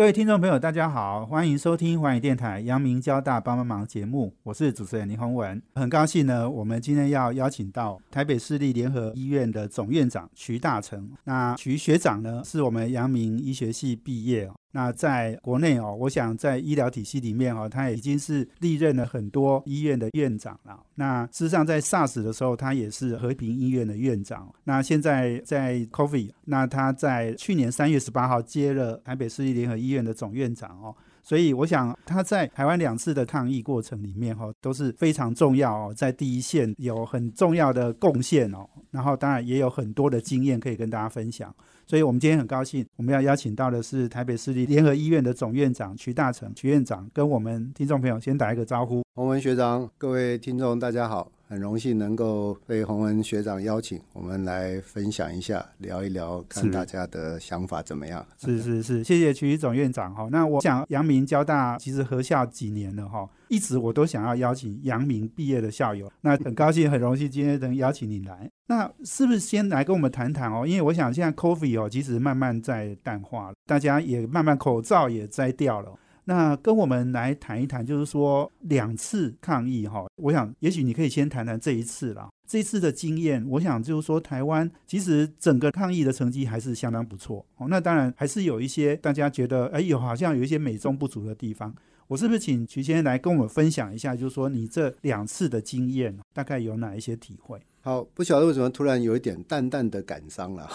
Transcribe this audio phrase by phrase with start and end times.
[0.00, 5.62] 各位听众朋友，大家好，欢迎收听华语电台阳明交大帮帮忙节目，我是主持人林宏文。
[5.74, 11.10] 很高兴呢，我们今天要邀请到台北市立联合医院的总院长徐大成。
[11.24, 14.50] 那徐学长呢，是我们阳明医学系毕业。
[14.72, 20.78] 那在国内哦，我想在医疗体系里面哦，他已经是历任了很多医院的院长了。
[20.94, 24.48] 那事实上，在 SARS 的时候，他也是和平医院的院长。
[24.64, 30.94] 那现在在 COVID，那他在去年三月十八号接了台北市立联合医院的总院长哦。
[31.22, 38.68] 所以我想他在台湾两次的抗疫过程里面哈，都是非常重要哦，在第一线有很重要的贡献哦。
[38.90, 41.54] 然后当然也有很多的经验可以跟大家分享。
[41.90, 49.02] 所以，我们今天很高兴，我们要邀请到的是台北市立联合医院的总院长徐大成，徐院长跟我们听众朋友先打一个招呼。
[49.16, 51.30] 洪文学长，各位听众，大家好。
[51.48, 58.24] 很荣幸能够被洪文学长邀请，我们来分享一下，聊一聊，看大家的想法怎么样？
[58.38, 60.28] 是是是，谢谢徐总院长哈。
[60.30, 66.08] 那我想，阳明交大其实合校几年了哈，一直我都想要邀请阳明毕业的校友。
[66.20, 68.48] 那很高兴，很荣幸今天能邀请你来。
[68.68, 70.64] 那是不是先来跟我们谈谈哦？
[70.64, 75.92] 因为我想现在 COVID 哦，其实慢慢在淡化，大家也慢慢口罩也摘掉了。
[76.30, 82.28] 那跟我们来谈一谈，就是说两次抗议哈，我想也许你可以先谈谈这一次啦。
[82.46, 87.66] 这一次的经验，我想就是说台湾其实整个抗疫的成绩还是相当不错哦。
[87.68, 91.74] 那当然还是有一些大家觉得哎有好像有一些美中不足的地方。
[92.10, 97.56] 我是不是请徐先生来跟我们分享一下，就是说你这两次的经验大概有哪一些体会？
[97.82, 100.68] 好，不晓得为什么突然有一点淡淡的感伤了。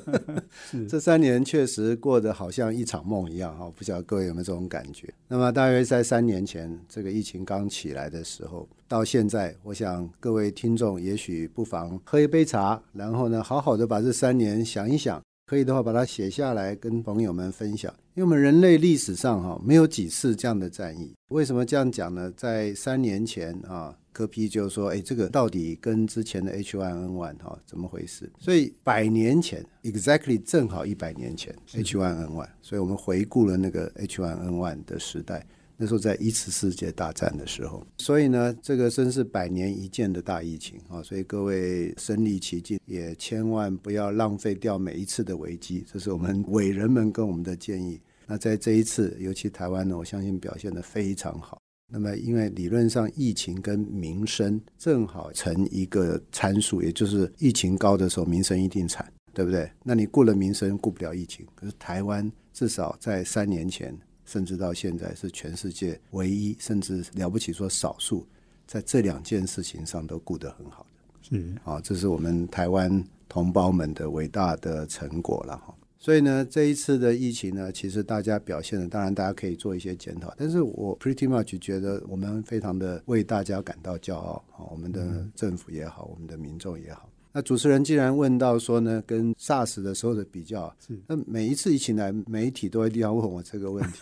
[0.86, 5.08] 这三年确实过得好像一场梦一样哈，不晓得各位有没有这种感觉？
[5.28, 17.92] 那么大约在三年前，这个疫情刚起来的时候，到现在，我想各位听众也许不妨喝一杯茶，然后呢，好好的把这三年想一想，可以的话把它写下来，跟朋友们分享。
[18.14, 22.32] 因为我们人类历史上哈没有几次这样的战役，为什么这样讲呢？
[22.36, 23.92] 在三年前啊。
[24.12, 28.30] 科批就说，哎，这个到底跟之前的 H1N1 哈怎么回事？
[28.40, 35.46] 所以百年前，exactly 正好一百年前，H1N1，所以我们回顾了那个 H1N1 的时代，
[35.82, 41.02] 那时候在一次世界大战的时候，所以呢，这个真是百年一见的大疫情啊！
[41.02, 47.98] 所以各位身历其境，也千万不要浪费掉每一次的危机，这是我们伟人们跟我们的建议。
[48.26, 51.58] 那在这一次，尤其台湾呢，我相信表现的非常好。
[51.90, 59.68] 那么，因为理论上疫情跟民生正好成一个参数，也就是疫情高的时候，民生一定惨，对不对？
[59.82, 61.46] 那你顾了民生，顾不了疫情。
[61.54, 63.96] 可是台湾至少在三年前，
[64.30, 68.24] 甚至到现在，是全世界唯一，甚至了不起说少数，
[68.64, 71.36] 在这两件事情上都顾得很好的。
[71.36, 75.74] 是啊，这是我们台湾同胞们的伟大的成果了哈。
[75.98, 80.32] 所以呢，这一次的疫情呢，其实大家表现的，当然大家可以做一些检讨。
[80.36, 87.10] 但是我 pretty much 觉得我们非常的为大家感到骄傲啊，我们的政府也好，我们的民众也好。
[87.32, 94.00] 那主持人既然问到说呢，跟 SARS 的时候的比较，是那每一次疫情来，媒体都会要问我这个问题。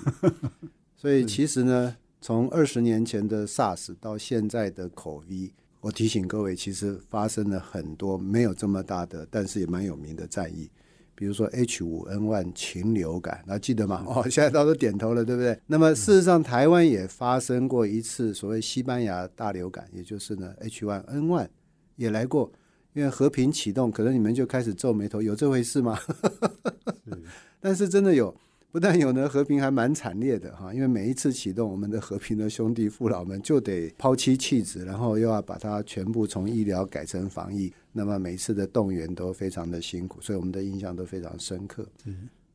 [0.97, 10.71] 所以其实呢，从二十年前的 SARS 到现在的口 V，我提醒各位，其实发生了很多没有这么大的，但是也蛮有名的战役。
[11.15, 14.05] 比如说 H5N1 禽流感，那记得吗？
[14.07, 15.61] 哦，现在大家都点头了，对不对？
[15.67, 21.49] 那么事实上，台湾也发生过一次所谓西班牙大流感，也就是呢 H1N1
[21.97, 22.51] 也来过。
[22.99, 25.97] 因为和平启动，可能你们就开始皱眉头，有这回事吗？
[27.61, 28.35] 但是真的有。
[28.71, 41.89] 不但有呢，和平还蛮惨烈的哈，因为每一次启动，我们的和平的兄弟父老们就得抛妻弃子，然后又要把它全部从医疗改成防疫，那么每次的动员都非常的辛苦，所以我们的印象都非常深刻。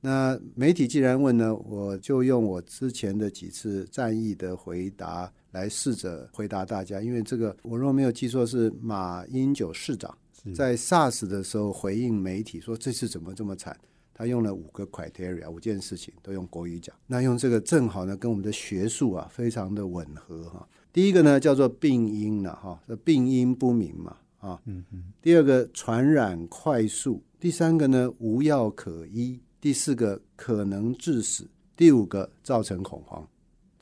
[0.01, 10.15] 那媒体既然问呢，我就用我之前的几次战役的回答来试着回答大家，因为这个我若没有记错，是马英九市长
[10.53, 13.77] 在 SARS 的时候回应媒体说，这次怎么这么惨？
[14.15, 16.95] 他用了五个 criteria，五件事情都用国语讲。
[17.07, 20.67] 那用这个正好呢，跟我们的学术啊非常的吻合哈。
[20.91, 24.61] 第一个呢叫做病因了哈，病因不明嘛啊。
[24.65, 25.05] 嗯嗯。
[25.19, 33.27] 第二个传染快速，第三个呢无药可医，第四个可能致死，第五个造成恐慌。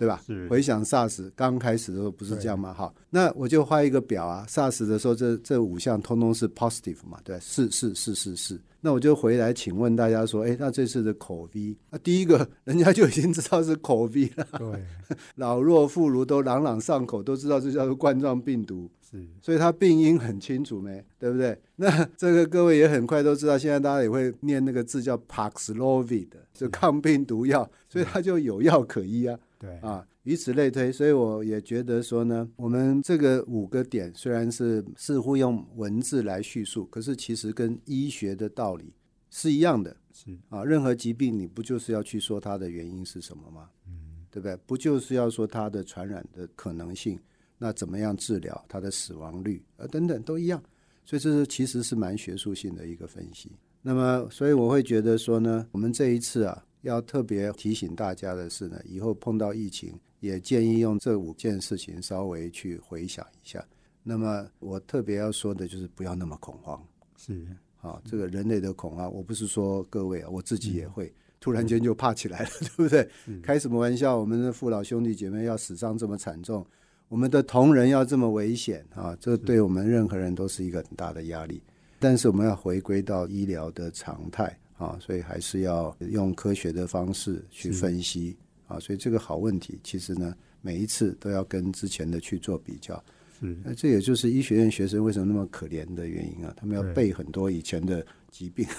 [0.01, 0.19] 对吧？
[0.49, 2.73] 回想 SARS 刚开始的时候不是这样吗？
[2.73, 8.59] 好，那我就画一个表啊，SARS 的时候这这五项通通是 positive 嘛，对，是是是是是。
[8.83, 14.83] 那我就回来请问大家说，哎，那这次的口 V，那第一个 人家就已经知道是口 V 了，对，
[15.35, 21.55] 老弱妇孺都朗朗上口，都知道这叫做冠状病毒，是，所以它病因很清楚没，对不对？
[21.75, 29.37] 那这个各位也很快都知道，现在大家也会念那个字叫 Paxlovid，就抗病毒药，所以它就有药可医啊。
[29.61, 38.91] 对啊，以此类推，所以我也觉得说呢，我们这个五个点虽然是似乎用文字来叙述，可是其实跟医学的道理
[39.29, 39.95] 是一样的。
[40.11, 43.69] 是啊，任何疾病你不就是要去说它的原因是什么吗？
[43.87, 44.57] 嗯，对不对？
[44.65, 47.19] 不就是要说它的传染的可能性？
[47.59, 49.85] 那怎么样治疗它的死亡率啊？
[49.85, 50.59] 等等都一样。
[51.05, 53.51] 所以这是其实是蛮学术性的一个分析。
[53.83, 56.65] 那么，所以我会觉得说呢，我们这一次啊。
[56.81, 63.63] 要特别提醒大家的是呢，以后碰到疫情，也建议用这五件事情稍微去回想一下。
[64.03, 66.83] 那么我特别要说的就是不要那么恐慌。
[67.17, 67.45] 是
[67.81, 73.07] 啊，这个人类的恐慌，我不是说各位啊，我自己也会突然间就怕起来了，对不对？
[73.41, 74.17] 开什么玩笑？
[74.17, 76.65] 我们的父老兄弟姐妹要死伤这么惨重，
[77.09, 81.61] 我们的同仁要这么危险啊，这对我们任何人都是一个很大的压力。
[81.99, 84.57] 但是我们要回归到医疗的常态。
[84.81, 88.35] 啊，所以还是要用科学的方式去分析
[88.67, 92.95] 啊，所以这个好问题，其实呢，每一次都要跟之前的去做比较。
[93.39, 98.65] 是，那这也就是医学院学生为什么那么可怜的原因啊，他们要背很多以前的疾病。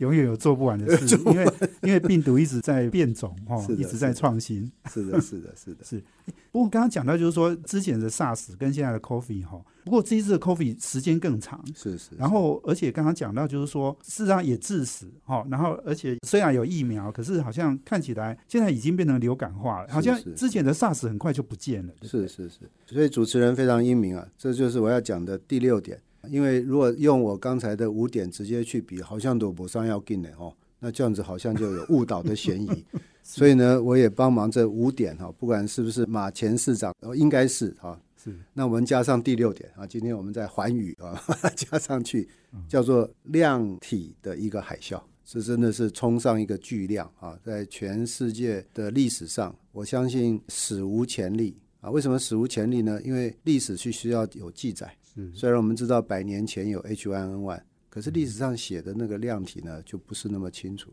[0.00, 1.52] 永远有做不完的事， 因为
[1.82, 4.70] 因为病毒一直在变种哈，一直在创新。
[4.90, 6.04] 是的， 是的，是的，是。
[6.52, 12.10] 不过刚刚讲到就是说，之前的 SARS 跟现在的 COVID 哈，不过这一次的 COVID 时间更长，是是。
[12.18, 21.94] 然后而且刚刚讲到就是说，事实上也致死哈，然后而且虽然有疫苗，可是好像看起来现在已经变成流感化了，好像之前的 SARS 很快就不见了。
[22.02, 22.60] 是是是。
[22.84, 25.98] 所以主持人非常英明啊，这就是我要讲的第六点。
[26.30, 32.84] 因为如果用我刚才的五点直接去比，好像都不上要进的哦，那这样子好像就有误导的嫌疑。
[33.22, 38.00] 所以呢，我也帮忙这五点哈，不管是不是马前市长，应该是哈。
[38.22, 38.32] 是。
[38.52, 41.20] 那我们加上第六点啊，今天我们在环宇啊
[41.56, 42.28] 加上去，
[42.68, 51.90] 叫做量体的一个海啸，这真的是冲上一个巨量啊，在全世界的历史上，我相信史无前例啊。
[51.90, 53.00] 为什么史无前例呢？
[53.02, 54.96] 因为历史是需要有记载。
[55.34, 60.92] 虽然我们知道百年前有 H1N1，可是历史上写的那个量体呢，就不是那么清楚。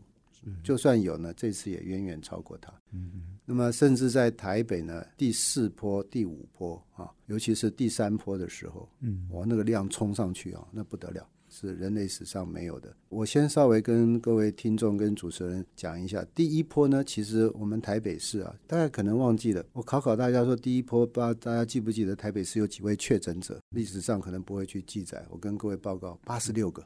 [0.62, 2.70] 就算有呢，这次也远远超过它。
[2.92, 11.26] 嗯那么甚至在台北呢，第四波、第五波啊，尤其是第三波的时候，嗯，哇，那个量冲上去啊，那不得了。
[11.56, 12.92] 是人类史上没有的。
[13.08, 19.64] 我先稍微跟各位听众跟主持人讲一下，第一波呢，其实我们台北市啊，大家可能忘记了。
[19.72, 23.56] 我考考大家说，第一波不知道大家记不记得台北市有几位确诊者？
[23.70, 25.24] 历史上可能不会去记载。
[25.30, 26.84] 我跟各位报告，八十六个。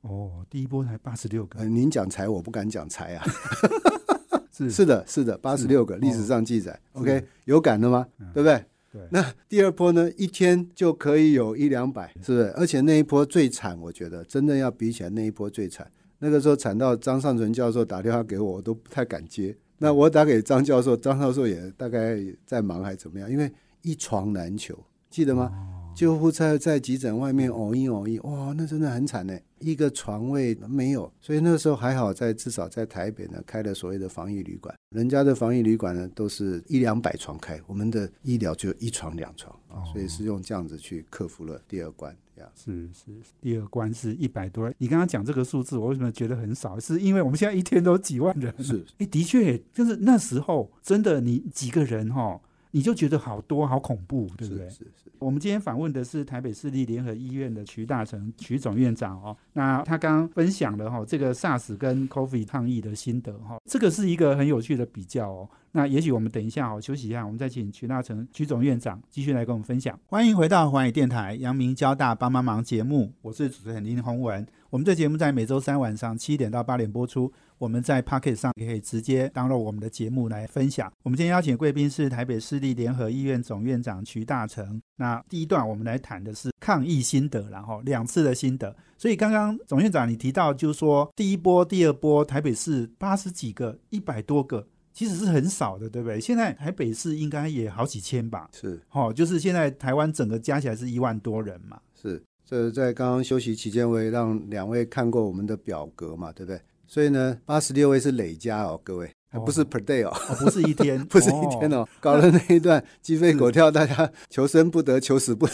[0.00, 1.62] 哦，第一波才八十六个。
[1.66, 3.26] 您讲财，我不敢讲财啊。
[4.50, 6.80] 是 是的，是的，八十六个，历史上记载。
[6.92, 8.06] OK，有感了吗？
[8.32, 8.64] 对不对？
[8.92, 10.10] 对，那第二波呢？
[10.16, 12.50] 一天就可以有一两百，是不是？
[12.56, 15.88] 而且那一波最惨，我觉得真的要比起来，那一波最惨。
[16.18, 19.56] 那个时候惨到张尚存教授打电话给我，我都不太敢接。
[19.78, 23.30] 那我打给张教授，张教授也大概在忙还怎么样？
[23.30, 23.50] 因为
[23.82, 24.76] 一床难求，
[25.08, 25.50] 记得吗？
[25.94, 31.10] 救护车在急诊外面哦一哦一，哇，那真的很惨呢，一个床位没有。
[31.20, 34.74] 所以那个时候还好，在至少在台北呢开了所谓的防疫旅馆。
[34.90, 42.16] 人家的防疫旅馆呢都是一两百床开，我们的医疗就一床两床啊，所以是用这样子去克服了第二关。
[42.54, 44.74] 是是，第二关是一百多人。
[44.78, 46.80] 你刚刚讲这个数字，我为什么觉得很少？
[46.80, 48.50] 是因为我们现在一天都几万人。
[48.64, 52.40] 是，哎，的确，就是那时候真的，你几个人哈。
[52.70, 54.68] 你就觉得好多好恐怖，对不对？
[54.70, 55.12] 是是。
[55.18, 59.36] 我们今天访问的是台北市立联合医院的徐大成徐总院长哦。
[59.52, 65.48] 那他刚刚分享了哈这个 SARS 跟 COVID 抗疫的心得哈，这个是一个很有趣的比较哦。
[65.72, 69.98] 那也许我们等一下哦休息一下，我们再请徐大成徐总院长继续来跟我们分享。
[70.06, 74.44] 欢迎回到环宇电台阳明交大帮帮忙节目，我是主持人林宏文。
[74.68, 77.32] 我们这节目在每周三晚上七点到八点播出。
[77.58, 80.90] 我们在 Pocket 上也可以直接登入我们的节目来分享。
[81.02, 84.80] 我们今天邀请贵宾是台北市立联合医院总院长徐大成。
[84.96, 88.74] 那第一段我们来谈的是抗疫心得，然后两次的心得。
[88.96, 94.66] 所以刚刚总院长你提到，就是说第一波、第二波台北市八十几个、一百多个，
[95.00, 96.20] 其实是很少的，对不对？
[96.20, 98.50] 现在台北市应该也好几千吧？
[98.52, 101.80] 是，哦，就是现在台湾整个加起来是一万多人嘛？
[101.98, 102.22] 是。
[102.44, 106.60] 这在刚刚休息期间，我也让两位看过我们的表格嘛，对不对？
[106.86, 115.48] 所以呢，八十六位是累加哦，各位还不是 per day 哦，不是一天， 不是一天哦，搞了那一段鸡飞狗跳，大家求生不得，求死不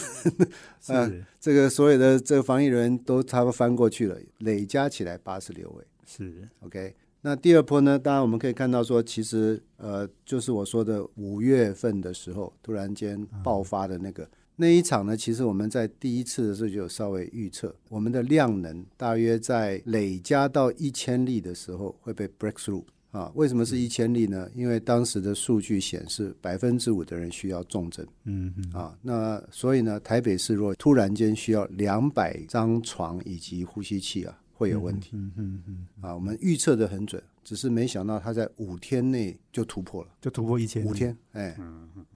[0.89, 6.93] 能，是这个所有的这个防疫人员都差不多翻过去了，累加起来八十六位，是 OK。
[7.27, 7.99] 那第二波呢？
[7.99, 23.29] 当然我们可以看到说，其实呃，就是我说的五月份的时候，突然间爆发的那个那一场呢，其实我们在第一次的时候就有稍微预测，我们的量能大约在累加到一千例的时候会被 break through 啊。
[23.35, 24.49] 为什么是一千例呢？
[24.55, 34.39] 因为当时的数据显示百分之五的人需要重症，嗯嗯啊，那所以呢，台北市若突然间需要两百张床以及呼吸器啊。
[34.57, 41.55] 会有问题，嗯嗯嗯啊，我们预测的很准，只是没想到它在五天内就突破了，就突破一千五天，哎，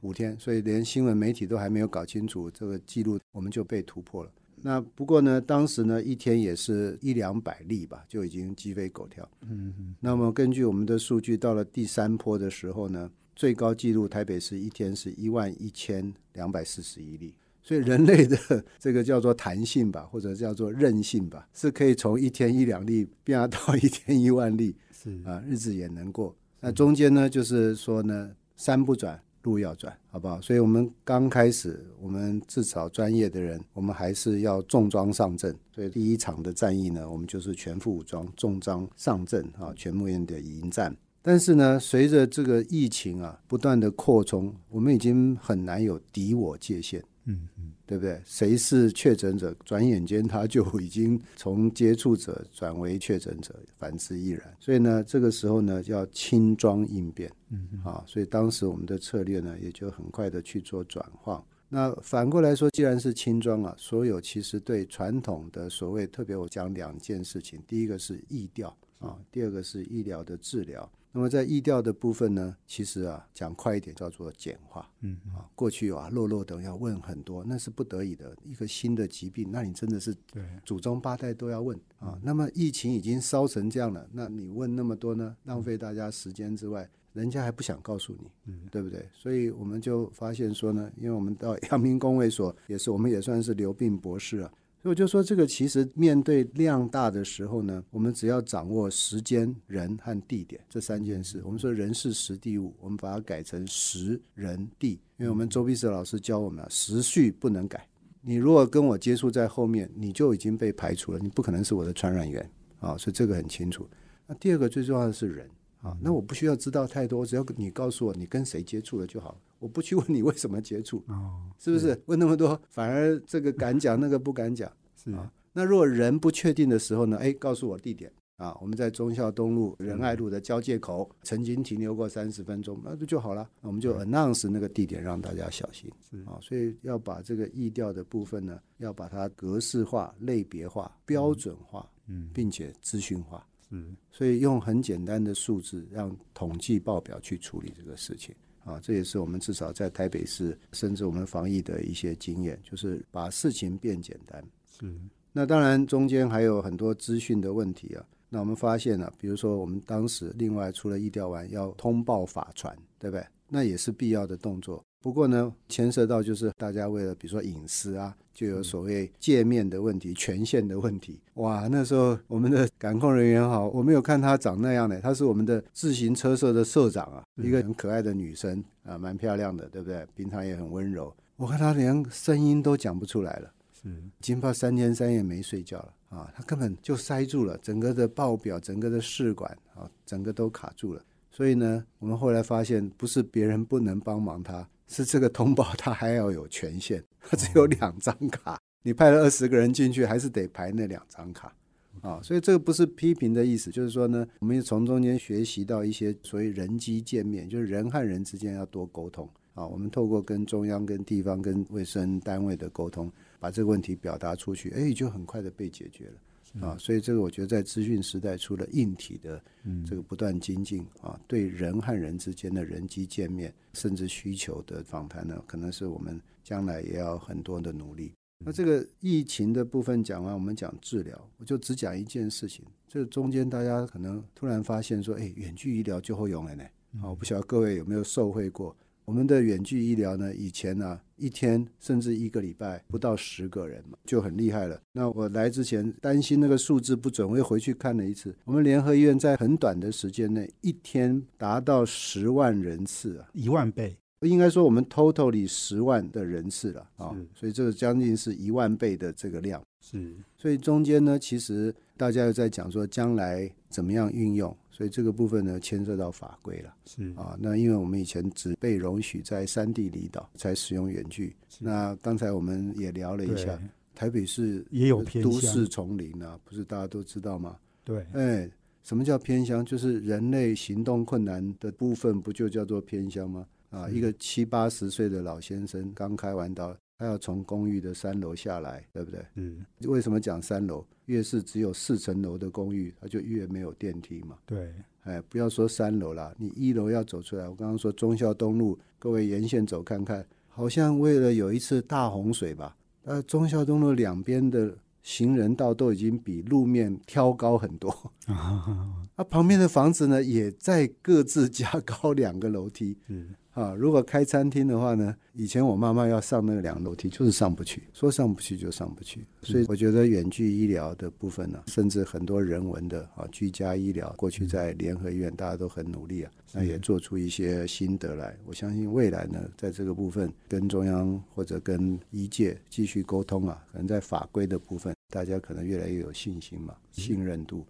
[0.01, 4.31] 五天，所以连新闻媒体都还没有搞清楚这个记录，我们就被突破了。
[4.63, 9.27] 那不过呢，当时呢一天也是一两百例吧，就已经鸡飞狗跳。
[9.41, 9.95] 嗯嗯。
[9.99, 17.35] 那么根据我们的数据，到了第三波的时候呢，最高纪录台北市一天是一万一千两百四十一例。
[17.63, 18.37] 所以人类的
[18.79, 26.35] 这个叫做弹性吧，或者叫做韧性吧，是可以从一天一两例变到 一天一万例，是啊，日子也能过。
[26.59, 30.39] 那中间呢，就是说呢，山不转路要转，好不好？
[30.41, 35.55] 所以我们刚开始，我们至少专业的人，我们还是要重装上阵。
[35.73, 40.95] 所以第一场的战役呢，我们就是全副武装，重装上阵啊，全木院的迎战。
[41.23, 47.03] 但是呢，随着这个疫情啊不断的扩充，我们已经很难有敌我界限。
[47.25, 48.21] 嗯嗯，对不对？
[48.25, 54.41] 谁是确诊者，转眼间他就已经从接触者转为确诊者，反之亦然。
[54.59, 61.41] 所以呢，这个时候呢，要轻装应变，嗯啊，所以当时我们的策略呢，也就很快的去做转换。
[61.69, 70.91] 那反过来说，既然是轻装啊，所有其实对传统的所谓，特别我讲两件事情，第一个是疫调啊，第二个是医疗的治疗。
[71.13, 82.17] 那么在疫调的部分呢，其实啊讲快一点叫做简化，嗯啊，过去啊落落等要问很多，那是不得已的一个新的疾病，那你真的是对祖宗八代都要问啊。
[82.23, 89.05] 那么疫情已经烧成这样了，那你问那么多呢，浪费大家时间之外，人家还不想告诉你，嗯，对不对？
[89.13, 94.51] 所以我们就发现说呢，因为我们到阳明公卫所也是，我们也算是流病博士啊。
[94.81, 101.39] 所以我就说，这个其实面对量大的时候呢，我们只要掌握时间、人和地点这三件事。
[101.45, 107.87] 我们说人是时地物，我们把它改成时人地，因为我们周碧石老师教我们啊，时序不能改。
[108.21, 112.43] 你如果跟我接触在后面，你就已经被排除了，你不可能是我的传染源
[112.79, 112.97] 啊。
[112.97, 113.87] 所以这个很清楚。
[114.25, 115.47] 那第二个最重要的是人
[115.81, 121.03] 啊，那我不需要知道太多，只要你告诉我你跟谁接触了就好，我不去问你为什么接触。
[121.07, 121.41] 哦。
[121.59, 124.71] 是不是问那么多，反而这个敢讲，那个不敢讲？
[124.95, 125.31] 是啊。
[125.53, 127.17] 那如果人不确定的时候呢？
[127.17, 133.49] 哎，告诉我地点啊，我们在忠孝东路仁爱路的交界口曾经停留过三十分钟，那不就好了？
[133.61, 135.91] 我们就 announce 那个地点，让大家小心。
[136.09, 143.45] 是啊，所以要把这个意调的部分呢，要把它格式化、类别化、标准化，嗯，并且资讯化。
[143.71, 148.35] 是，所以用很简单的数字，让统计报表去处理这个事情。
[148.63, 154.43] 啊，这也是我们至少在台北市，甚至我们防疫的一些经验，就是把事情变简单。
[154.69, 154.93] 是，
[155.31, 158.05] 那当然中间还有很多资讯的问题啊。
[158.29, 163.25] 那我们发现了，比如说我们当时另外除了疫调完要通报法传，对不对？
[163.49, 164.83] 那也是必要的动作。
[165.01, 171.19] 不过呢，牵涉到就是大家为了比如说隐私啊，就有所谓界面的问题、权限的问题。
[171.35, 180.05] 哇，那时候我们的感控人员好，我没有看他长那样的，他是我们的自行车社的社长啊，一个很可爱的女生啊，蛮漂亮的，对不对？
[180.15, 181.11] 平常也很温柔。
[181.35, 186.31] 我看她连声音都讲不出来了，是，已经怕三天三夜没睡觉了啊！
[186.35, 191.01] 她根本就塞住了，整个的报表、整个的试管啊，整个都卡住了。
[191.31, 194.67] 所以呢，我们后来发现，不是别人不能帮忙他。
[194.91, 201.55] 是这个通报，他还要有权限，他只有两张卡，你派了二十个人进去，还是得排那两张卡
[202.01, 202.19] 啊。
[202.21, 209.65] 所以这个不是批评的意思，就是说呢，我们从中间学习到一些所谓人机见面，就是人和人之间要多沟通啊。
[209.65, 216.15] 我们透过跟中央、跟地方、跟卫生单位的沟通，把这个问题表达出去，哎，就很快的被解决了。
[216.59, 219.41] 啊，所以这个我觉得在资讯时代，除了硬体的
[219.85, 228.11] 这个不断精进啊，对人和人之间的人机见面，甚至需求的访谈呢，可能是我们将来也要很多的努力。
[228.43, 232.65] 那这个疫情的部分讲完，我们讲治疗，我就只讲一件事情。
[232.87, 236.63] 这中间大家可能突然发现说，哎，远距医疗就会用了呢。
[237.01, 238.75] 啊，我不晓得各位有没有受惠过。
[239.05, 244.79] 我们的远距医疗呢，以前呢一天甚至一个礼拜不到十个人嘛，就很厉害了。
[244.93, 248.35] 那我来之前担心那个数字不准，我又回去看了一次。
[248.45, 253.97] 我们联合医院在很短的时间内，一天达到十万人次啊，一万倍。
[254.21, 259.59] 应该说我们 totally 十万的人次了啊，所以这个将近是一万倍的这个量。
[259.83, 264.55] 是，所以中间呢，其实大家又在讲说将来怎么样运用。
[264.71, 266.73] 所以这个部分呢，牵涉到法规了。
[266.85, 271.35] 是啊，那因为我们以前只被容许在山地离岛才使用远距。
[271.59, 273.59] 那刚才我们也聊了一下，
[273.93, 277.57] 台北市也有都市丛林啊，不是大家都知道吗？
[277.83, 278.49] 对，哎，
[278.83, 279.63] 什么叫偏乡？
[279.65, 283.45] 就是人类行动困难的部分，不就叫做偏乡吗？
[283.69, 286.75] 啊，一个七八十岁的老先生刚开完刀。
[287.01, 289.25] 他要从公寓的三楼下来，对不对？
[289.33, 289.65] 嗯。
[289.85, 290.85] 为什么讲三楼？
[291.05, 294.37] 越是只有四层楼的公寓，它就越没有电梯嘛。
[294.45, 294.71] 对。
[295.05, 297.49] 哎，不要说三楼啦，你一楼要走出来。
[297.49, 307.89] 我刚刚说忠孝东路，各位沿线走看看，好像为了有一次大洪水吧，呃，忠孝东路两边的行人道都已经比路面挑高很多。
[308.27, 309.07] 啊。
[309.15, 312.95] 啊，旁边的房子呢，也在各自加高两个楼梯。
[313.07, 313.33] 嗯。
[313.53, 315.15] 啊，如果开餐厅的话呢？
[315.33, 319.25] 以前我妈妈要上那个两楼梯，就是上不去，说上不去就上不去。
[319.41, 328.37] 所以我觉得远距医疗的部分呢，甚至很多人文的啊，居家医疗，过去在联合医院大家都很努力啊，那也做出一些心得来。
[328.45, 337.65] 我相信未来呢，在这个部分跟中央或者跟医界继续沟通啊，可能在法规的部分，大家可能越来越有信心嘛，信任度。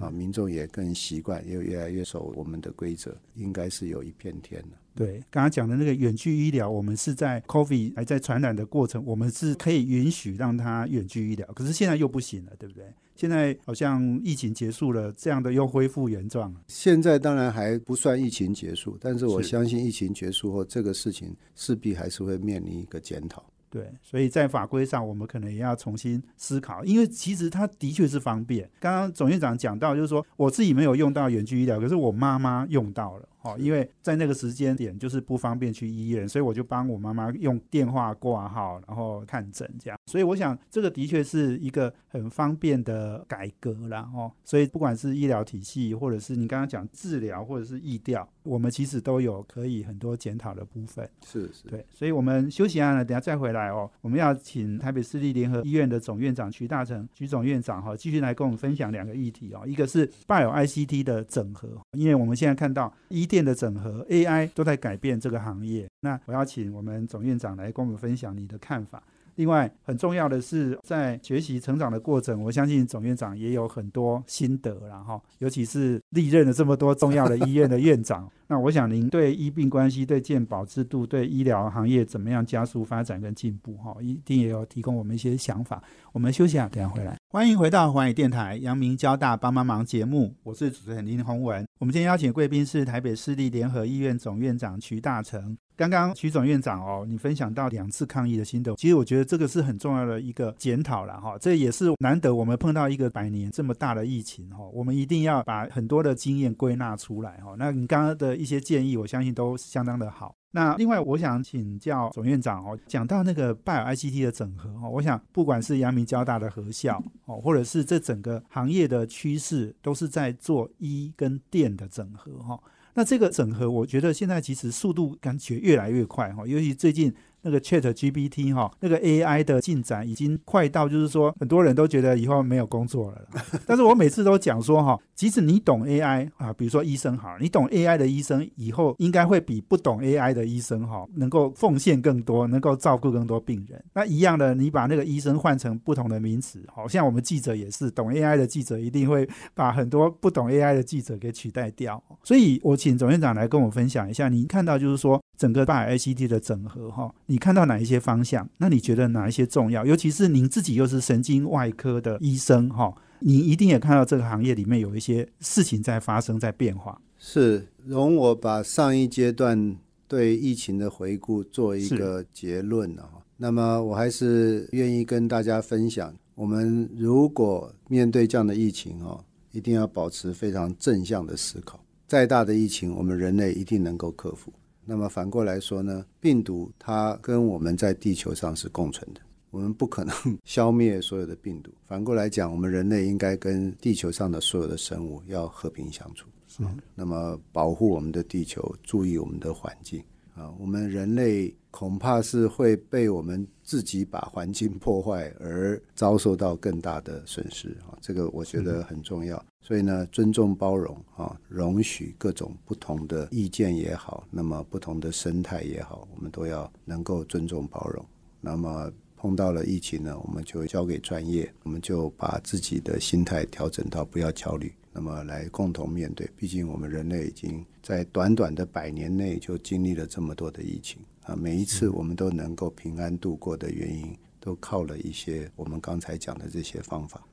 [0.00, 4.78] 啊，民众也更习惯，也越来越守我们的规则，应该是有一片天了。
[4.94, 12.84] 对，刚刚讲的那个远距医疗，我们是在 COVID 还在传染的过程，我们是可以允许让它远距医疗，可是现在又不行了，对不对？
[13.14, 16.52] 现在好像疫情结束了，这样的又恢复原状。
[16.66, 23.44] 现在当然还不算疫情结束，但是我相信疫情结束后，这个事情势必还是会面临一个检讨。
[23.70, 28.68] 对，所以在法规上，我们可能也要重新思考，因为其实它的确是方便。
[28.78, 33.28] 刚刚总院长讲到，就是说我自己没有用到远距医疗，可是我妈妈用到了。
[33.42, 39.98] 哦，因为在那个时间点就是不方便去医院，所以我就帮我妈妈用电话挂号，然后看诊这样。
[40.06, 44.08] 所以我想这个的确是一个很方便的改革啦。
[44.14, 44.30] 哦。
[44.44, 51.08] 所以不管是医疗体系，或者是你刚刚讲治疗，或者是疫调，我们其实都有可以很多检讨的部分。
[51.24, 51.84] 是是，对。
[51.90, 53.90] 所以我们休息下呢，等下再回来哦。
[54.00, 59.62] 我们要请台北市立联合医院的总院长徐大成徐总院长哈，继续来跟我们分享两个议题哦。
[59.66, 69.02] 一个是 Bio ICT 的整合，因为我们现在看到医电的整合 AI 都在改变这个行业，那我要请我们总院长来跟我们分享你的看法。
[69.36, 78.30] 另外，很重要的是在学习成长的过程，我相信总院长也有很多心得然后尤其是历任了这么多重要的医院的院长。
[78.48, 85.82] 那我想您对医病关系、对健保制度、对医疗行业怎么样加速发展跟进步，哈，一定也有提供我们一些想法。
[86.12, 87.16] 我们休息下，等下回来。
[87.30, 91.66] 欢迎回到华语电台阳明交大帮帮忙节目，我是主持人林宏文。
[91.78, 95.56] 我们今天邀请贵宾是台北市立联合医院总院长徐大成。
[95.82, 101.36] 刚刚徐总院长哦，你分享到两次抗疫的心得，其实我觉得这个是很重要的一个检讨了哈。
[101.38, 107.56] 这也是难得我们碰到一个百年这么大的疫情哈，我们一定要把很多的经验归纳出来哈。
[107.58, 110.34] 那你刚刚的一些建议，我相信都相当的好。
[110.54, 122.60] 那另外，我想请教总院长哦，讲到那个拜耳 ICT 的整合哦，我想不管是阳明交大的合校哦，或者是这整个行业的趋势，都是在做医跟电的整合哈。
[122.94, 127.14] 那这个整合，我觉得现在其实速度感觉越来越快哈，尤其最近。
[127.42, 133.22] 那个 Chat GPT 哈，那个 AI 的进展已经快到，就是说很多人都觉得以后没有工作了。
[133.66, 143.82] 但是我每次都讲说哈，即使你懂 AI 啊，比如说医生好，你懂 AI 的医生以后应该会比不懂 AI 的医生哈，能够奉献更多，能够照顾更多病人。
[143.94, 152.02] 那一样的，你把那个医生换成不同的名词，好像我们记者也是，懂 AI 的记者一定会把很多不懂 AI 的记者给取代掉。
[152.22, 155.20] 所以我请总院长来跟我分享一下，您看到就是说。
[155.38, 158.46] 整个大 ICT 的整合哈，你看到哪一些方向？
[158.58, 159.86] 那你觉得哪一些重要？
[159.86, 167.00] 尤其是您自己又是神经外科的医生哈，你一定也看到这个行业里面有一些事情在发生，在变化。
[167.16, 169.74] 是，容我把上一阶段
[170.06, 173.08] 对疫情的回顾做一个结论啊。
[173.38, 181.82] 那么我还是愿意跟大家分享，我们如果面对这样的疫情哦，一定要保持非常正向的思考。
[182.06, 184.52] 再大的疫情，我们人类一定能够克服。
[184.84, 190.14] 那么反过来说呢，病毒它跟我们在地球上是共存的，我们不可能
[190.44, 191.70] 消灭所有的病毒。
[191.86, 196.62] 反过来讲，我们人类应该跟地球上的所有的生物要和平相处，是。
[196.94, 200.02] 那么保护我们的地球，注意我们的环境，
[200.34, 209.42] 啊，我们人类恐怕是会被我们自己把环境破坏而遭受到更大的损失啊，这个我觉得很重要。
[209.62, 218.04] 所以呢，尊重包容啊，容许各种不同的意见也好，那么不同的生态也好，我们都要能够尊重包容。
[218.40, 224.72] 那么碰到了疫情呢，我们就交给专业，我们就把自己的心态调整到不要焦虑。
[224.92, 237.24] 那么来共同面对，毕竟我们人类已经在短短的百年内就经历了这么多的疫情啊，每一次我们都能够平安度过的原因，都靠了一些我们刚才讲的这些方法。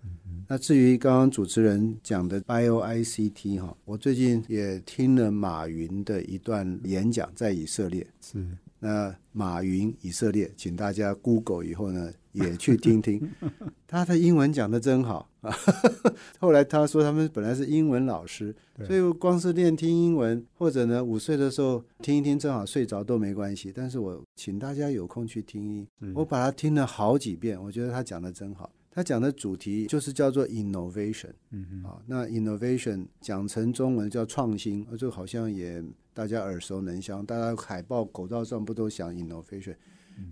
[0.52, 8.44] 那至于刚刚主持人讲的 Bio ICT 哈，我最近也听了马云的一段演讲，在以色列是。
[8.80, 13.30] 那马云以色列，请大家 Google 以后呢，也去听听，
[13.86, 15.54] 他的英文讲的真好啊。
[16.40, 18.56] 后来他说他们本来是英文老师，
[18.88, 23.72] 所以光是练听英文，或者呢午睡的时候听一听，正好睡着都没关系。
[23.72, 25.86] 但是我请大家有空去听，
[26.16, 28.72] 我把它听了好几遍，我觉得他讲的真好。
[28.92, 39.76] 他讲的主题就是叫做 innovation，嗯嗯，啊，那 innovation 讲成中文叫创新，这个好像也大家耳熟能详，大家海报口罩上不都想 innovation？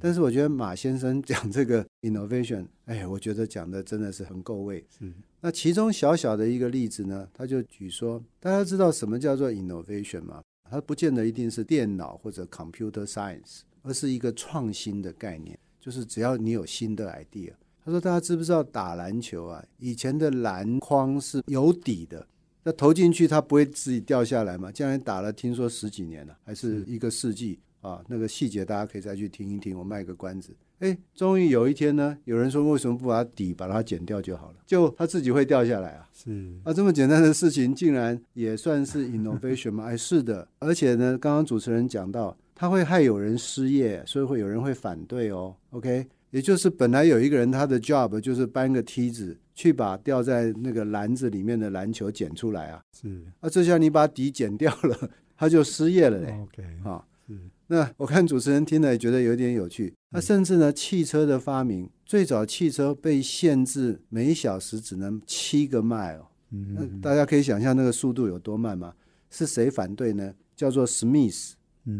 [0.02, 4.86] 但是我觉得马先生讲这个 innovation，哎，我觉得讲的真的是很够味。
[5.00, 10.42] 嗯，那其中小小的一个例子呢，他就举说，大家知道什么叫做 innovation 吗？
[10.70, 17.54] 它不见得一定是电脑或者 computer science，而是一个创新的概念，就是只要你有新的 idea。
[17.88, 19.64] 他说：“大家知不知道打篮球啊？
[19.78, 22.28] 以前的篮筐是有底的，
[22.64, 24.70] 那投进去它不会自己掉下来嘛？
[24.70, 28.04] 竟然打了，听说十几年了，还是一个世纪啊！
[28.10, 29.80] 那个细节大家可以再去听一听。
[29.80, 30.54] 我卖个关子。
[30.80, 34.56] 哎，终于有一天呢，有人说为什么不把底把它剪掉就好了？
[34.66, 36.10] 就它自己会掉下来啊？
[36.14, 36.30] 是
[36.66, 39.86] 啊，这么简单的事情竟然也算是 innovation 吗？
[39.86, 40.46] 哎，是的。
[40.60, 45.56] 而且呢，刚刚主持人讲到，它会害有人失业，所以会有人会反对哦。
[45.70, 52.82] OK。”也就是本来有一个人，他的 job 就是搬个梯子去把掉在那个篮子里面的篮球捡出来啊。
[52.94, 56.32] 是啊，这下你把底剪掉了， 他就失业了嘞。
[56.42, 57.40] OK，啊，是。
[57.68, 59.94] 那我看主持人听了也觉得有点有趣。
[60.10, 66.28] 那甚至呢，汽车的发明，最早汽车被限制每小时只能七个 mile。
[66.52, 68.94] 嗯，那大家可以想象那个速度有多慢吗？
[69.30, 70.34] 是谁反对呢？
[70.56, 71.52] 叫做 Smith。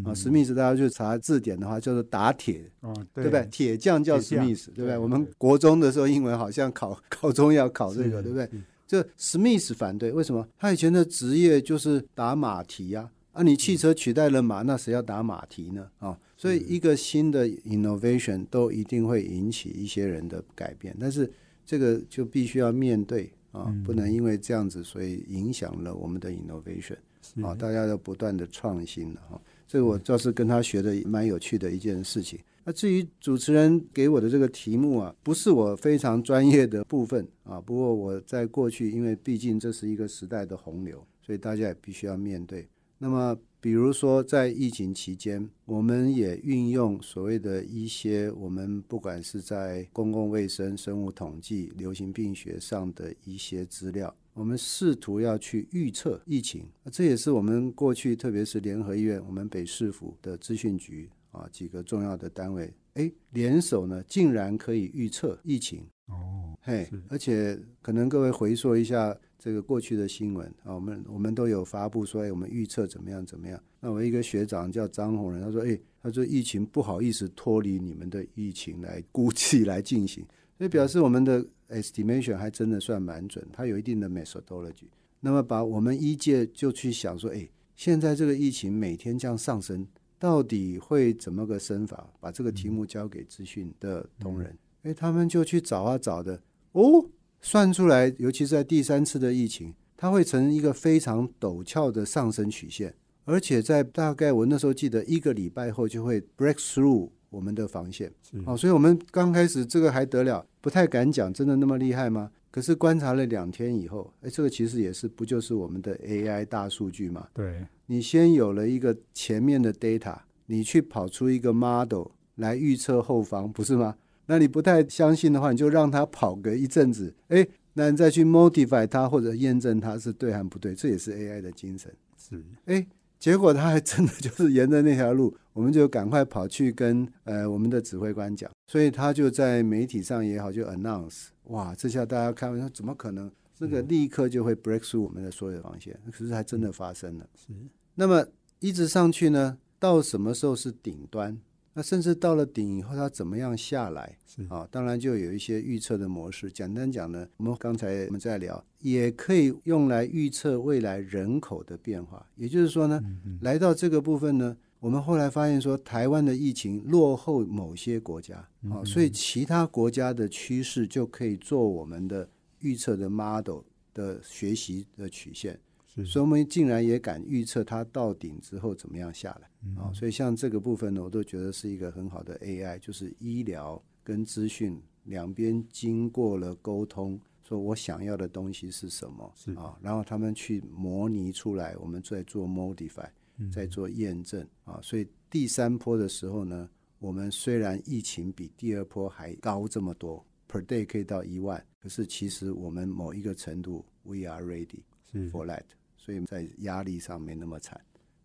[0.04, 2.70] 啊，史密斯，大家去查字典的话，叫做打铁，
[3.14, 3.46] 对不对？
[3.50, 4.98] 铁匠叫史密斯，对不对？
[4.98, 8.48] 我们国中的时候，英文好像考 高中要考这个，对不对？
[8.86, 10.46] 这史密斯反对，为什么？
[10.58, 15.86] 他以前的职业就是打马蹄呀，啊，你汽车取代了马，那谁要打马蹄呢？
[15.98, 21.30] 啊，所以一个新的 innovation 都一定会引起一些人的改变，但是
[21.66, 26.96] 这个就必须要面对啊，不能因为这样子，所以影响了我们的 innovation
[27.42, 29.40] 啊，大家要不断的创新了哈。
[29.68, 32.40] 这个我倒是跟他学的蛮有趣的一件事情。
[32.64, 37.60] 那至于主持人给我的这个题目啊，不是我非常专业的部分啊。
[37.60, 42.68] 不过我在过去，因为毕竟这是一个时代的洪流，所以大家也必须要面对。
[42.98, 54.14] 那么，比如说在疫情期间，我们也运用所谓的一些我们不管是在公共卫生、生物统计、流行病学上的一些资料。
[54.38, 73.60] 我们试图要去预测疫情，这也是我们过去，特别是联合医院、我们北市府的资讯局啊几个重要的单位，哎，联手呢，竟然可以预测疫情哦，嘿，而且可能各位回溯一下这个过去的新闻啊，我们我们都有发布说，哎，我们预测怎么样怎么样。
[73.80, 80.24] 那我一个学长叫张宏仁，他说，哎，他说疫情不好意思脱离你们的疫情来估计来进行。
[80.56, 84.88] 所以表示我们的 estimation 还真的算蛮准，它有一定的 methodology。
[85.20, 89.86] 那么把我们一届就去想说，哎，现在这个疫情每天这样上升，
[90.18, 92.08] 到底会怎么个升法？
[92.20, 96.40] 把这个题目交给资讯的同仁，哎，他们就去找啊找的，
[96.72, 97.04] 哦，
[97.40, 107.10] 算出来，尤其是在第三次的疫情，它会成一个非常陡峭的上升曲线，而且在大概我那时候记得一个礼拜后就会 break through。
[107.30, 108.10] 我们的防线，
[108.44, 112.30] 好，所以我们刚开始这个还得了，不太敢讲，真的那么厉害吗？
[112.50, 117.28] 可是观察了两天以后，哎，这个其实也是不就是我们的 AI 大数据嘛？
[117.34, 123.96] 对，你先有了一个前面的 data，你去跑出一个 model 来预测后方，不是吗？
[124.26, 131.94] 那你不太相信的话，你就让它跑个一阵子，哎，那你再去 modify 它或者验证它是对还不对，这也是 AI 的精神。
[132.16, 132.86] 是，哎。
[133.18, 143.30] 结果他还真的就是沿着那条路，我们就赶快跑去跟呃我们的指挥官讲，所以他就在媒体上也好就 announce，哇，这下大家看，说怎么可能？
[143.58, 147.26] 那个立刻就会 break through 我们的所有防线，可是还真的发生了。
[147.34, 147.52] 是。
[147.96, 148.24] 那么
[148.60, 151.36] 一直上去呢，到什么时候是顶端？
[151.78, 154.18] 那甚至到了顶以后，它怎么样下来？
[154.26, 156.50] 是啊，当然就有一些预测的模式。
[156.50, 162.26] 简单讲呢，我们刚才我们在聊，也可以用来预测未来人口的变化。
[162.34, 163.00] 也就是说呢，
[163.42, 168.38] 来到这个部分呢，我们后来发现说，台湾的疫情落后某些国家
[168.68, 173.60] 啊，所以其他国家的趋势就可以做我们的预测的 model
[173.94, 175.56] 的学习的曲线。
[176.04, 179.48] 所以，我们竟然也敢预测它到顶之后怎么样下来
[179.82, 179.92] 啊！
[179.92, 193.08] 所以，像这个部分呢，我都觉得是一个很好的 AI，就是医疗跟资讯两边经过了沟通，说我想要的东西是什么啊，然后他们去模拟出来，我们再做 modify，
[193.52, 194.78] 在做验证啊。
[194.82, 204.82] 所以，第三波的时候呢，我们虽然疫情比第二波还高这么多，per day 可以到一万，可是其实我们某一个程度，we are ready
[205.30, 205.64] for that。
[206.08, 207.78] 所以在压力上没那么惨，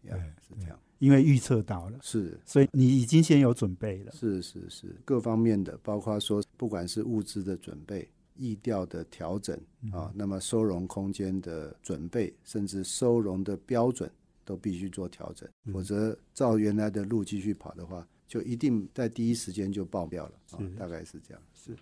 [0.04, 0.80] 对，是这样。
[1.00, 4.14] 因为预测到了，是，所以你已经先有准备了。
[4.14, 9.60] 是是是，各方面的，包括说，不管是物资的准备、意调的调整
[9.92, 14.10] 啊，那么收容空间的准备，甚至收容的标准，
[14.46, 15.50] 都必须做调整。
[15.74, 20.34] 否则，照原来的路继续跑的话，就一定在第一时间就爆掉了。
[20.52, 21.44] 啊，大概是这样。
[21.54, 21.76] 是。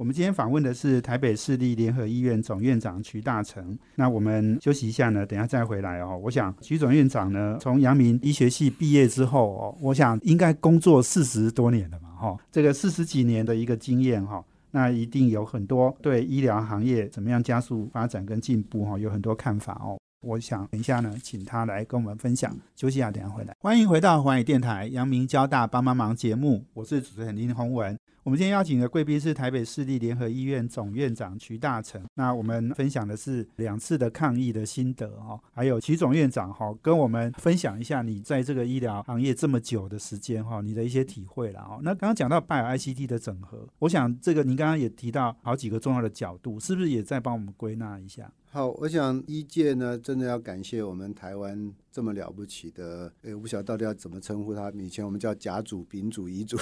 [0.00, 3.78] 我们今天访问的是台北市立联合医院总院长徐大成。
[3.96, 6.18] 那我们休息一下呢，等下再回来哦。
[6.24, 19.98] 我想徐总院长呢，从阳明医学系毕业之后哦，我想应该工作四十多年了嘛，哈，这个四十几年的一个经验哈，那一定有很多对医疗行业怎么样加速发展跟进步哈，有很多看法哦。
[20.26, 22.56] 我想等一下呢，请他来跟我们分享。
[22.74, 23.54] 休息一下，等下回来。
[23.60, 27.94] 欢迎回到环宇电台阳明交大帮帮忙节目，我是主持人林宏文。
[28.22, 32.04] 我们今天邀请的贵宾是台北市立联合医院总院长徐大成。
[32.16, 41.80] 那我们分享的是两次的抗疫的心得哈，还有徐总院长哈，跟我们分享一下你在这个医疗行业这么久的时间哈，你的一些体会了哦。
[41.82, 48.30] 那刚刚讲到拜尔 ICT 的整合，我想这个您刚刚也提到好几个重要的角度，是不是也在帮我们归纳一下？
[48.52, 54.68] 好，我想医界呢，真的要感谢我们台湾这么了不起的，哎，我不晓得到底要怎么称呼他。
[54.72, 56.56] 以前我们叫甲组、丙组、乙组，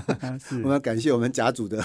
[0.62, 1.84] 我们要感谢我们甲组的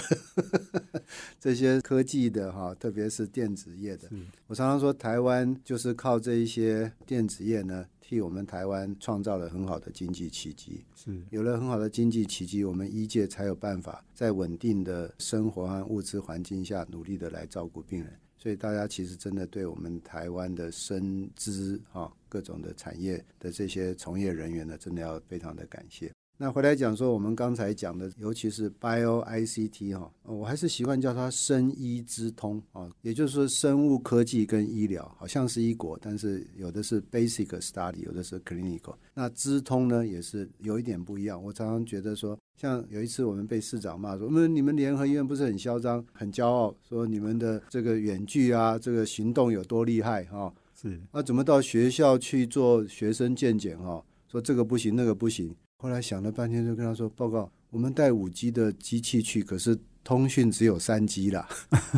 [1.38, 4.08] 这些科技的哈，特别是电子业的。
[4.46, 10.82] 我常常说，台湾就是靠这一些电子业呢，替我们台湾创造了很好的经济奇迹。
[10.96, 18.18] 是有了很好的经济奇迹，我们医界才有办法在稳定的生活和物资环境下，努力的来照顾病人。
[18.42, 26.10] 所以大家其实真的对我们台湾的生资啊，各种的产业的这些从业人员呢，真的要非常的感谢。
[26.42, 38.96] 那回来讲说，我们刚才讲的，尤其是 Bio ICT 哈，我还是习惯叫它生医之通啊，也就是说生物科技跟医疗好像是一国，但是有的是 Basic Study，有的是 Clinical。
[39.14, 41.40] 那之通呢，也是有一点不一样。
[41.40, 50.52] 我常常觉得说，像有一次我们被市长骂说，我们你们联合医院不是很嚣张、很骄傲，说你们的这个远距啊，这个行动有多厉害哈？
[50.74, 54.04] 是，那怎么到学校去做学生健检哈？
[54.26, 55.54] 说这个不行，那个不行。
[55.82, 61.48] 后来想了半天，就跟他说：“报告，我们带五 G 的机器去，可是通讯只有三 G 啦，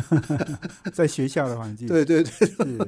[0.91, 2.31] 在学校的环境。”对对对，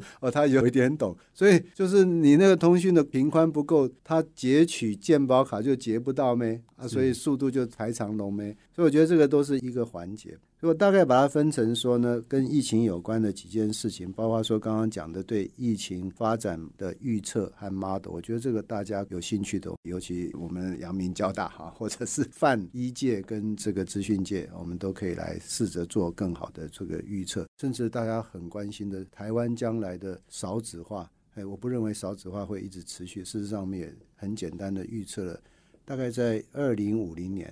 [0.20, 8.58] 哦，他有一点懂，所以就是你那个通讯的频宽不够，他截取健保卡就截不到没啊，所以速度就排长龙没。
[8.78, 10.38] 所以我觉得这个都是一个环节。
[10.60, 35.42] 所以我大概把它分成说呢，跟疫情有关的几件事情，包括说刚刚讲的对疫情发展的预测和 model，我觉得这个大家有兴趣的，尤其我们阳明交大哈，或者是泛医界跟这个资讯界，我们都可以来试着做更好的这个预测，甚至大家很关心的台湾将来的少子化，哎，我不认为少子化会一直持续，事实上我们也很简单的预测了，
[35.84, 37.52] 大概在二零五零年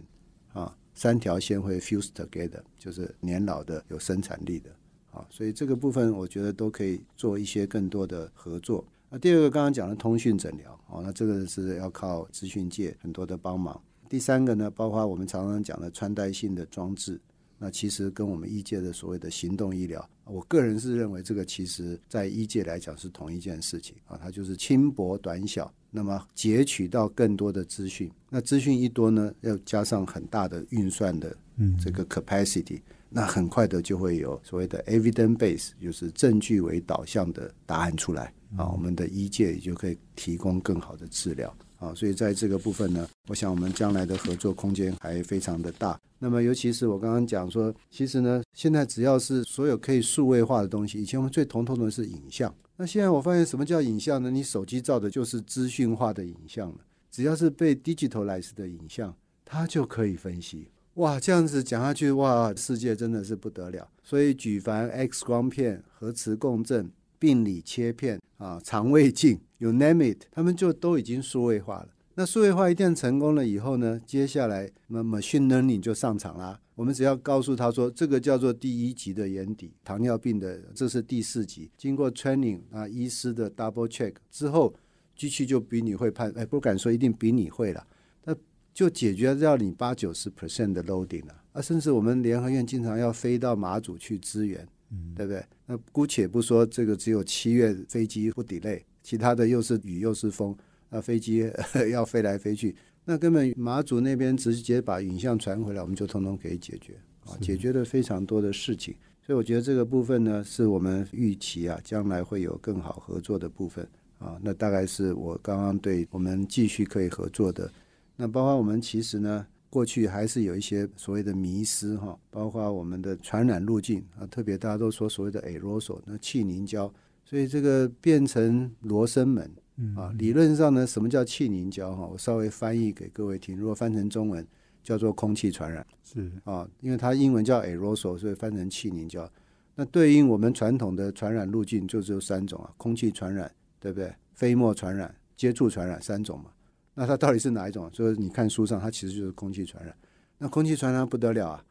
[0.54, 0.76] 啊。
[0.96, 4.72] 三条线会 fuse together，就是年老的、有生产力的，
[5.12, 8.84] 啊，所以这个部分我觉得都可以做一些更多的合作。
[9.10, 13.80] 那第二个刚刚讲的通讯诊疗，哦，那这个是要靠资讯界很多的帮忙。
[14.08, 17.20] 第三个呢，包括我们常常讲的穿戴性的装置，
[17.58, 25.72] 那其实跟我们医界的所谓的行动医疗，我个人是认为这个其实在医界来讲是同一件事情啊，它就是轻薄短小。
[25.90, 31.34] 那么截取到更多的资讯，那资讯一多呢，要加上很大的运算的
[31.82, 38.34] 这个 capacity，那很快的就会有所谓的 evidence base，就是证据为导向的答案出来。
[38.58, 46.00] 啊，我们的医界也就可以提供更好的治疗啊，所以在这个部分呢，我想我们将来的合作空间还非常的大。
[46.18, 52.54] 那么尤其是我刚刚讲说，其实呢，现在只要是所有可以数位化的东西，以前我们最头痛的是影像。
[52.78, 54.32] 那现在我发现什么叫影像呢？
[54.32, 56.78] 你手机照的就是资讯化的影像了。
[57.12, 60.68] 只要是被 digitalize 的影像，它就可以分析。
[60.96, 63.88] 哇，这样子讲下去，哇，世界真的是不得了。
[64.04, 71.90] 所以举凡 X 光片、核磁共振、病理切片啊、肠胃镜，you name it，他们就都已经数位化了。
[72.16, 76.60] 那数位化一旦成功了以后呢，接下来那 machine learning 就上场啦。
[76.74, 81.72] 我们只要告诉他说，这个叫做第一级的眼底糖尿病的，这是第四级。
[81.78, 84.74] 经过 training 啊，医师的 double check 之后，
[85.16, 87.86] 机器就比你会判，哎，不敢说一定比你会了。
[88.26, 88.36] 那
[88.74, 95.44] 就解决掉你八九十 percent 的 loading 了啊，甚至我们联合院经常要飞到马祖去支援，嗯，对不对？
[95.66, 100.56] 那姑且不说这个只有七月飞机不 delay，其他的又是雨又是风，
[100.90, 101.52] 那飞机
[101.92, 106.94] 要飞来飞去，那根本马祖那边直接把影像传回来，我们就通通可以解决
[107.26, 108.96] 啊，解决了非常多的事情。
[109.22, 113.88] 所以我觉得这个部分呢，是我们预期啊，将来会有更好合作的部分
[114.20, 114.38] 啊。
[114.40, 117.72] 那大概是我刚刚对我们继续可以合作的。
[118.16, 126.92] 那包括我们其实呢，过去还是有一些所谓的迷失哈，包括我们的传染路径啊，特别大家都说所谓的 aerosol，那气凝胶，
[127.26, 129.52] 所以这个变成罗生门
[129.96, 130.14] 啊。
[130.18, 132.06] 理论上呢，什么叫气凝胶哈？
[132.06, 134.48] 我稍微翻译给各位听，如果翻成中文
[134.84, 139.30] 叫做空气传染，是啊，因为它英文叫 aerosol，所以翻成气凝胶。
[139.76, 144.14] 那对应我们传统的传染路径就只有三种啊，空气传染，对不对？
[144.34, 146.52] 飞沫传染、接触传染三种嘛。
[146.96, 147.88] 那它到底是哪一种？
[147.92, 149.94] 就是你看书上，它其实就是空气传染。
[150.38, 151.66] 那空气传染不得了啊！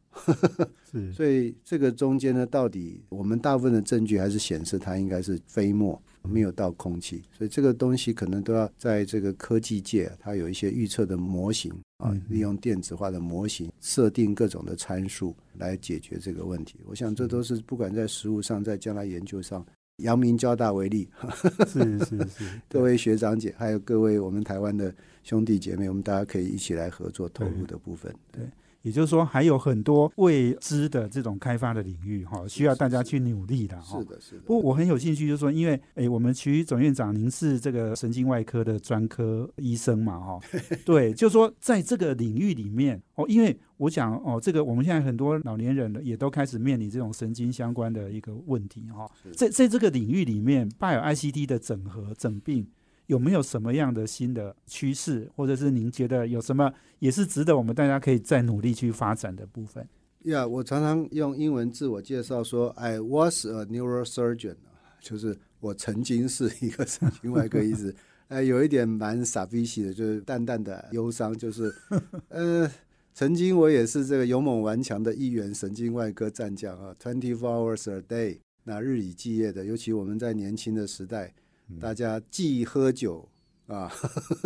[0.91, 7.23] 是，所以这个中间呢，到底我们大部分的证据还是显示它应该是飞沫，没有到空气。
[7.37, 16.79] 所以这个东西可能都要在这个科技界，它有一些预测的模型啊，利用电子化的模型设定各种的参数来解决这个问题。
[16.87, 19.65] 我想这都是不管在实物上，在将来研究上。
[19.99, 21.09] 阳明交大为例，
[21.67, 28.43] 是是是，各位学长姐，还有各位我们台湾的兄弟姐妹，我们大家可以一起来合作投入的部分，对。
[28.85, 33.99] 也就是说，还有很多未知的这种开发的领域，哈，需要大家去努力的，哈。
[33.99, 34.43] 是的，是的。
[34.43, 40.41] 不过我很有兴趣，就是说，因为，哎，我们徐总院长，您是这个神经外科的专科医生嘛，哈。
[40.85, 49.11] 对，就是说，在这个领域里面，哦，因为我想，哦，这个我们现在很多老年人也都开始面临这种神经相关的一个问题，哈。
[49.33, 52.67] 在在这个领域里面，拜尔 ICT 的整合整并。
[53.07, 59.87] 有没有什么样的新的趋势，或者是您觉得有什么也是值得我们大家可以再努力去发展的部分？
[60.23, 64.57] 呀，我常常用英文自我介绍说，I was a neurosurgeon，
[65.01, 67.95] 就是我曾经是一个神经外科医师。
[68.29, 71.71] 哎，有一点蛮傻逼气的，就是淡淡的忧伤，就是
[72.29, 72.69] 呃，
[73.13, 81.35] 曾经我也是这个勇猛顽强的一员神经外科战将啊，twenty four hours a day，那日以继夜的，尤其我们在年轻的时代。
[81.81, 83.29] 大家既喝酒
[83.67, 83.91] 啊，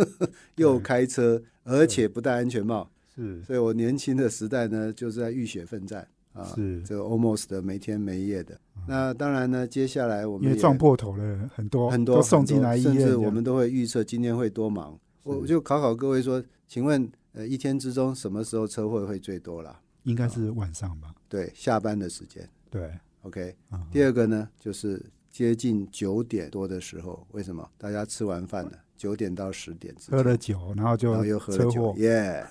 [0.55, 3.43] 又开车，而且不戴安全帽，是。
[3.43, 8.57] 所以我年轻的时代呢，就是在浴血奋战啊，是这个 almost 的没天没夜的。
[8.87, 14.97] 那当然呢，接下来我们也撞破头了很多很多送进来医院，甚至我们都会预测今天会多忙。
[15.23, 19.77] 我就考考各位说，请问呃，一天之中什么时候车祸会最多了？
[20.03, 21.13] 应该是晚上吧？
[21.27, 22.49] 对，下班的时间。
[22.69, 22.89] 对
[23.23, 23.53] ，OK。
[23.91, 25.05] 第二个呢，就是。
[25.31, 28.71] 接近九点多的时候，为什么大家吃完饭了？
[28.97, 32.45] 九点到十点，喝了酒，然后就又喝了酒，耶！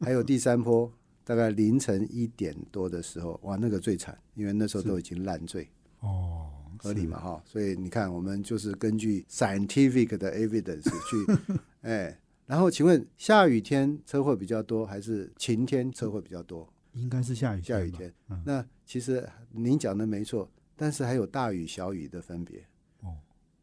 [0.00, 0.92] 还有第三波，
[1.24, 5.68] 大概凌晨一点多的时候，哇，那个最惨，因为那时候都已经烂醉。
[6.00, 7.18] 哦，合理嘛？
[7.18, 16.68] 哈，所以你看，我们就是根据 scientific 的 evidence 去，哎，然后请问，下雨天车祸比较多，还是晴天车祸比较多？
[16.92, 18.12] 应该是下雨下雨天。
[18.44, 20.50] 那其实您讲的没错。
[20.76, 22.64] 但是还有大雨小雨的分别。
[23.00, 23.16] 哦，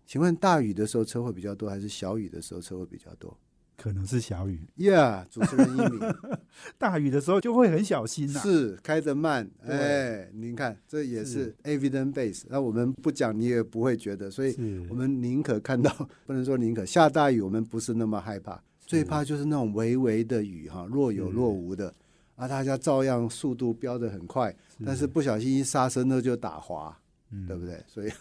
[0.06, 3.38] 请问大雨的时候车会比较多，还是小雨的时候车会比较多？
[3.76, 4.62] 可能是小雨。
[4.78, 6.00] Yeah，主持人一鸣，
[6.78, 9.50] 大雨的时候就会很小心呐，是开得慢。
[9.66, 12.44] 哎，您看这也是 evidence base。
[12.50, 14.56] 那我们不讲你也不会觉得，所以
[14.90, 15.92] 我们宁可看到，
[16.28, 21.94] 不能说宁可下大雨，我们不是那么害怕，最怕就是那种微微的雨哈，若有若无的，
[22.36, 26.96] 啊，大家照样速度飙得很快，但是不小心一刹车那就打滑。
[27.48, 27.84] 对不对？
[27.88, 28.12] 所以，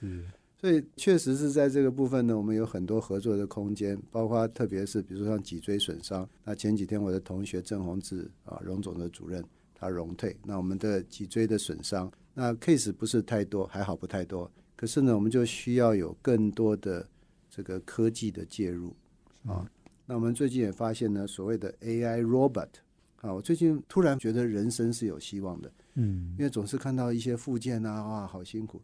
[0.58, 6.28] 所以确实是在这个部分呢，我们有很多合作的空间，包括特别是比如说像脊椎损伤。
[6.44, 14.50] 那前几天我的同学郑宏志啊，荣总的主任他荣退，那我们的脊椎的损伤，那 case 不是太多，还好不太多。
[14.74, 17.06] 可是呢，我们就需要有更多的
[17.50, 18.94] 这个科技的介入
[19.44, 19.70] 啊。
[20.06, 22.68] 那我们最近也发现呢，所谓的 AI robot
[23.20, 25.70] 啊，我最近突然觉得人生是有希望的。
[25.96, 28.80] 嗯，因为总是看到一些附件啊，哇，好辛苦。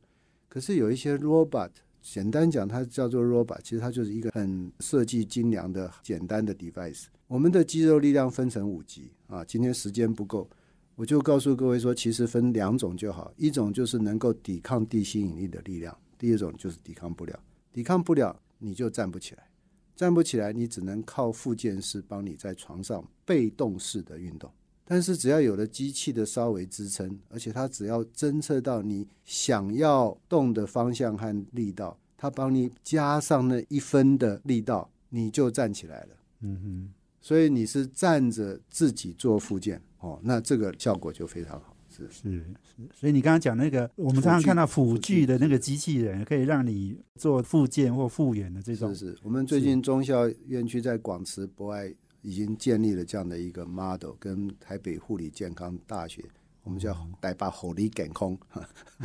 [0.48, 1.70] 可是有一些 robot
[2.02, 7.04] 简单讲，它叫做 robot，其实它就是一个很设计精良的简单的 device。
[7.28, 10.48] 我们的肌肉力量分成五级啊，今天时间不够，
[10.94, 17.38] 我就告诉各位说，其实分两种就好，一种就是能够抵抗地心引力的力量，第二种就是抵抗不了，
[17.72, 19.48] 抵抗不了你就站不起来，
[19.96, 24.50] 站不起来你只能靠复健师帮你在床上被动式的运动。
[24.84, 36.08] 但是只要有了机器的稍微支撑，而且它只要侦测到你想要动的方向和力道，它帮你加上那一分的力道，你就站起来了。
[36.40, 41.74] 嗯哼，所以你是站着自己做复健哦，那这个效果就非常好。
[41.88, 48.94] 是是是，所以你刚刚讲那个，我们常常看到辅具的那个机器人，可以让你做复健或复原的这种。
[48.94, 51.94] 是是，我们最近中校院区在广慈博爱。
[52.22, 56.24] 已经建立了这样的一个 model，跟台北护理健康大学，
[56.64, 58.36] 我们叫台北护理健康，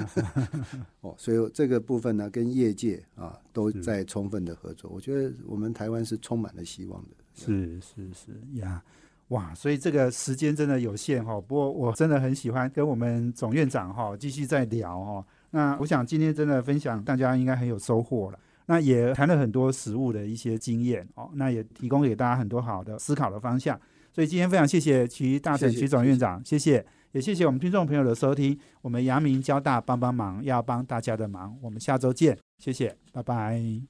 [1.02, 4.90] 哦，所以这个部分呢，跟业界啊都在充分的合作。
[4.90, 7.10] 我觉得我们台湾是充满了希望的。
[7.34, 8.82] 是是是呀，
[9.28, 9.54] 哇！
[9.54, 11.40] 所以这个时间真的有限哈。
[11.42, 15.26] 不过我真的很喜欢跟我们总院长哈继续再聊哈。
[15.52, 18.40] 那我想今天真的分享，大家应该很有收获了。
[18.68, 23.78] 那也谈了很多实物的一些经验哦，那也提供给大家很多好的思考的方向。
[24.14, 28.58] 所以今天非常谢谢徐大成徐总院长，谢谢，也谢谢我们听众朋友的收听。
[28.82, 31.58] 我们阳明交大帮帮忙，要帮大家的忙。
[31.62, 33.82] 我们下周见，谢谢，拜拜。